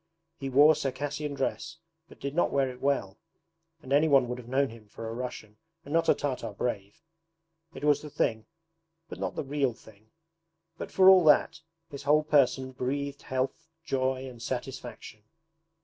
[0.39, 1.77] He wore Circassian dress
[2.09, 3.19] but did not wear it well,
[3.83, 7.03] and anyone would have known him for a Russian and not a Tartar brave.
[7.75, 8.47] It was the thing
[9.09, 10.09] but not the real thing.
[10.75, 11.61] But for all that,
[11.91, 15.21] his whole person breathed health, joy, and satisfaction.